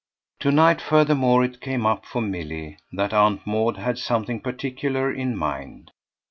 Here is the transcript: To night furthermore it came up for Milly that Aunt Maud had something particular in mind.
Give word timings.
To 0.39 0.51
night 0.51 0.81
furthermore 0.81 1.43
it 1.43 1.61
came 1.61 1.85
up 1.85 2.07
for 2.07 2.23
Milly 2.23 2.79
that 2.91 3.13
Aunt 3.13 3.45
Maud 3.45 3.77
had 3.77 3.99
something 3.99 4.39
particular 4.39 5.13
in 5.13 5.37
mind. 5.37 5.91